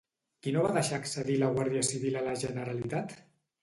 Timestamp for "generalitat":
2.49-3.19